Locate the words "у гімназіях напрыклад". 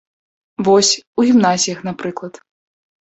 1.19-2.33